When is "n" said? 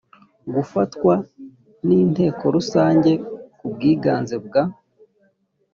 1.85-1.87